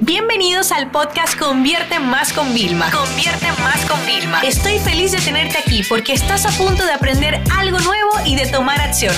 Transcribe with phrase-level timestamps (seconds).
[0.00, 2.90] Bienvenidos al podcast Convierte Más con Vilma.
[2.90, 4.42] Convierte Más con Vilma.
[4.42, 8.46] Estoy feliz de tenerte aquí porque estás a punto de aprender algo nuevo y de
[8.46, 9.14] tomar acción.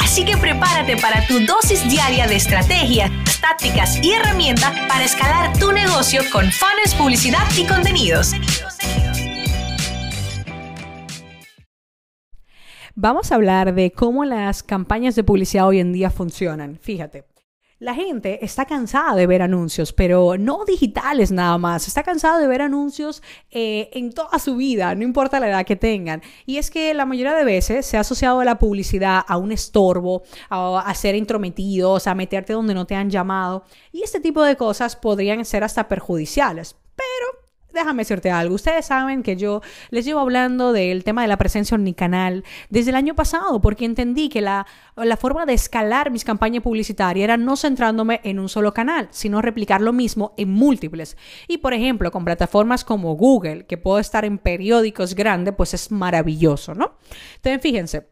[0.00, 5.72] Así que prepárate para tu dosis diaria de estrategias, tácticas y herramientas para escalar tu
[5.72, 8.30] negocio con fans, publicidad y contenidos.
[12.94, 16.78] Vamos a hablar de cómo las campañas de publicidad hoy en día funcionan.
[16.80, 17.31] Fíjate.
[17.82, 21.88] La gente está cansada de ver anuncios, pero no digitales nada más.
[21.88, 25.74] Está cansada de ver anuncios eh, en toda su vida, no importa la edad que
[25.74, 26.22] tengan.
[26.46, 29.50] Y es que la mayoría de veces se ha asociado a la publicidad a un
[29.50, 33.64] estorbo, a, a ser intrometidos, a meterte donde no te han llamado.
[33.90, 36.76] Y este tipo de cosas podrían ser hasta perjudiciales.
[37.72, 38.54] Déjame decirte algo.
[38.54, 42.44] Ustedes saben que yo les llevo hablando del tema de la presencia en mi canal
[42.68, 47.24] desde el año pasado, porque entendí que la, la forma de escalar mis campañas publicitarias
[47.24, 51.16] era no centrándome en un solo canal, sino replicar lo mismo en múltiples.
[51.48, 55.90] Y por ejemplo, con plataformas como Google, que puedo estar en periódicos grandes, pues es
[55.90, 56.96] maravilloso, ¿no?
[57.36, 58.11] Entonces, fíjense.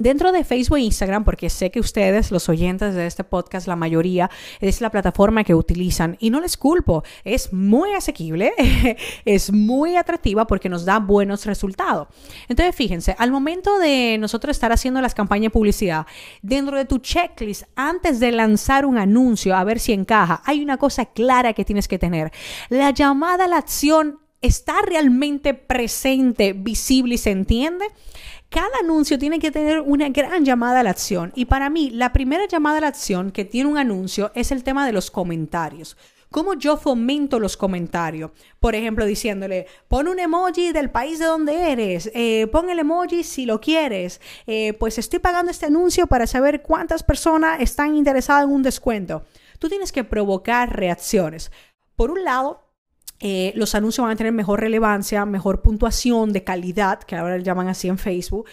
[0.00, 3.76] Dentro de Facebook e Instagram, porque sé que ustedes, los oyentes de este podcast, la
[3.76, 8.54] mayoría es la plataforma que utilizan y no les culpo, es muy asequible,
[9.26, 12.08] es muy atractiva porque nos da buenos resultados.
[12.48, 16.06] Entonces, fíjense, al momento de nosotros estar haciendo las campañas de publicidad,
[16.40, 20.78] dentro de tu checklist, antes de lanzar un anuncio, a ver si encaja, hay una
[20.78, 22.32] cosa clara que tienes que tener.
[22.70, 27.84] La llamada a la acción está realmente presente, visible y se entiende
[28.50, 31.32] cada anuncio tiene que tener una gran llamada a la acción.
[31.36, 34.64] Y para mí, la primera llamada a la acción que tiene un anuncio es el
[34.64, 35.96] tema de los comentarios.
[36.32, 38.32] ¿Cómo yo fomento los comentarios?
[38.58, 43.24] Por ejemplo, diciéndole, pon un emoji del país de donde eres, eh, pon el emoji
[43.24, 48.44] si lo quieres, eh, pues estoy pagando este anuncio para saber cuántas personas están interesadas
[48.44, 49.24] en un descuento.
[49.58, 51.50] Tú tienes que provocar reacciones.
[51.96, 52.69] Por un lado,
[53.20, 57.44] eh, los anuncios van a tener mejor relevancia, mejor puntuación de calidad, que ahora le
[57.44, 58.46] llaman así en Facebook.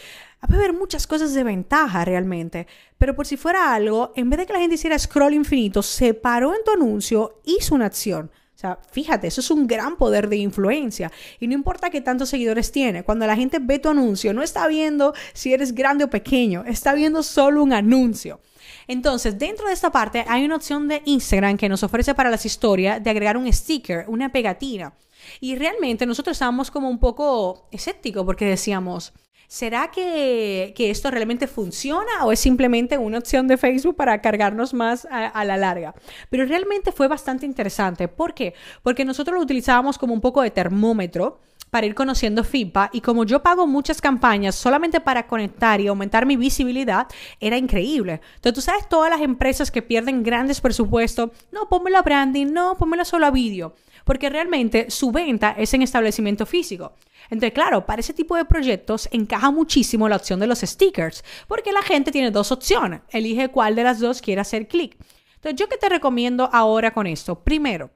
[0.44, 2.68] Va a haber muchas cosas de ventaja realmente.
[2.98, 6.14] Pero por si fuera algo, en vez de que la gente hiciera scroll infinito, se
[6.14, 8.30] paró en tu anuncio, hizo una acción.
[8.58, 11.12] O sea, fíjate, eso es un gran poder de influencia.
[11.40, 14.68] Y no importa qué tantos seguidores tiene, cuando la gente ve tu anuncio, no está
[14.68, 18.40] viendo si eres grande o pequeño, está viendo solo un anuncio.
[18.88, 22.48] Entonces, dentro de esta parte hay una opción de Instagram que nos ofrece para las
[22.48, 24.92] historias de agregar un sticker, una pegatina.
[25.40, 29.14] Y realmente nosotros estábamos como un poco escépticos porque decíamos,
[29.48, 35.06] ¿será que, esto realmente funciona o es simplemente una opción de Facebook para cargarnos más
[35.10, 35.96] a, a, la larga?
[36.30, 38.08] Pero realmente fue bastante interesante.
[38.08, 38.54] ¿Por qué?
[38.84, 41.40] Porque nosotros lo utilizábamos como un poco de termómetro
[41.78, 46.26] para ir conociendo FIPA y como yo pago muchas campañas solamente para conectar y aumentar
[46.26, 47.06] mi visibilidad,
[47.40, 48.20] era increíble.
[48.34, 52.76] Entonces tú sabes todas las empresas que pierden grandes presupuestos, no, pónmelo a branding, no,
[52.78, 56.94] pónmelo solo a vídeo, porque realmente su venta es en establecimiento físico.
[57.30, 61.72] Entonces, claro, para ese tipo de proyectos encaja muchísimo la opción de los stickers, porque
[61.72, 64.98] la gente tiene dos opciones, elige cuál de las dos quiere hacer clic.
[65.36, 67.44] Entonces, ¿yo qué te recomiendo ahora con esto?
[67.44, 67.92] Primero,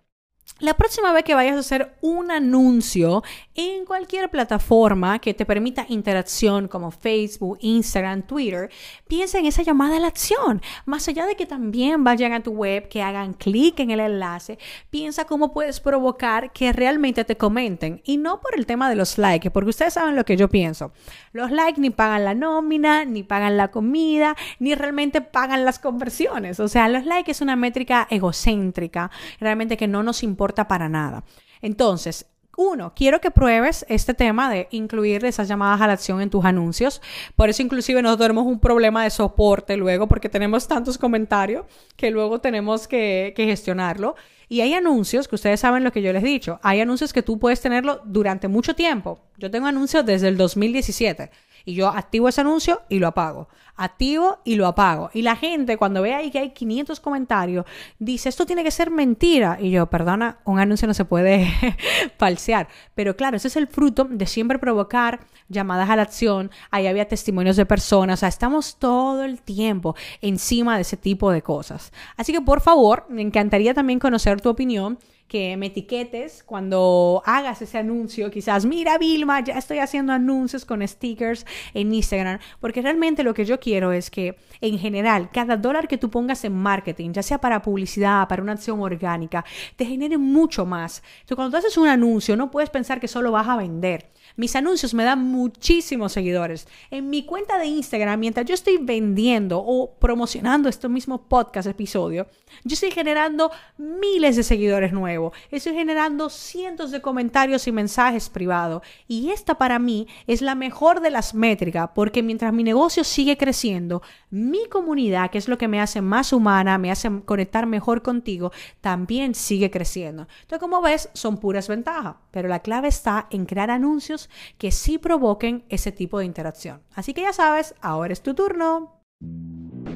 [0.62, 3.24] la próxima vez que vayas a hacer un anuncio
[3.56, 8.70] en cualquier plataforma que te permita interacción como Facebook, Instagram, Twitter,
[9.08, 10.62] piensa en esa llamada a la acción.
[10.86, 14.60] Más allá de que también vayan a tu web, que hagan clic en el enlace,
[14.92, 18.02] piensa cómo puedes provocar que realmente te comenten.
[18.06, 20.92] Y no por el tema de los likes, porque ustedes saben lo que yo pienso.
[21.34, 26.60] Los likes ni pagan la nómina, ni pagan la comida, ni realmente pagan las conversiones.
[26.60, 29.10] O sea, los likes es una métrica egocéntrica,
[29.40, 30.31] realmente que no nos importa
[30.68, 31.24] para nada.
[31.62, 32.26] Entonces,
[32.58, 36.44] uno, quiero que pruebes este tema de incluir esas llamadas a la acción en tus
[36.44, 37.02] anuncios.
[37.36, 41.66] Por eso inclusive nosotros tenemos un problema de soporte luego porque tenemos tantos comentarios
[41.96, 44.16] que luego tenemos que, que gestionarlo.
[44.50, 46.60] Y hay anuncios que ustedes saben lo que yo les he dicho.
[46.62, 49.22] Hay anuncios que tú puedes tenerlo durante mucho tiempo.
[49.38, 51.32] Yo tengo anuncios desde el 2017
[51.66, 53.48] y yo activo ese anuncio y lo apago.
[53.76, 55.10] Activo y lo apago.
[55.14, 57.66] Y la gente cuando ve ahí que hay 500 comentarios,
[58.00, 59.58] dice, esto tiene que ser mentira.
[59.60, 61.52] Y yo, perdona, un anuncio no se puede
[62.18, 62.68] falsear.
[62.94, 66.52] Pero claro, ese es el fruto de siempre provocar llamadas a la acción.
[66.70, 68.20] Ahí había testimonios de personas.
[68.20, 71.92] O sea, estamos todo el tiempo encima de ese tipo de cosas.
[72.18, 75.00] Así que por favor, me encantaría también conocer tu opinión
[75.32, 78.30] que me etiquetes cuando hagas ese anuncio.
[78.30, 83.46] Quizás, mira Vilma, ya estoy haciendo anuncios con stickers en Instagram, porque realmente lo que
[83.46, 87.38] yo quiero es que en general cada dólar que tú pongas en marketing, ya sea
[87.38, 89.46] para publicidad, para una acción orgánica,
[89.78, 91.02] te genere mucho más.
[91.22, 94.12] Entonces, cuando tú haces un anuncio, no puedes pensar que solo vas a vender.
[94.36, 96.68] Mis anuncios me dan muchísimos seguidores.
[96.90, 102.28] En mi cuenta de Instagram, mientras yo estoy vendiendo o promocionando este mismo podcast episodio,
[102.64, 105.21] yo estoy generando miles de seguidores nuevos.
[105.52, 108.82] Estoy generando cientos de comentarios y mensajes privados.
[109.08, 113.38] Y esta para mí es la mejor de las métricas porque mientras mi negocio sigue
[113.38, 118.02] creciendo, mi comunidad, que es lo que me hace más humana, me hace conectar mejor
[118.02, 120.28] contigo, también sigue creciendo.
[120.42, 122.16] Entonces, como ves, son puras ventajas.
[122.32, 126.82] Pero la clave está en crear anuncios que sí provoquen ese tipo de interacción.
[126.96, 129.02] Así que ya sabes, ahora es tu turno.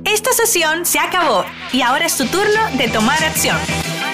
[0.04, 1.44] Esta sesión se acabó
[1.74, 3.58] y ahora es tu turno de tomar acción.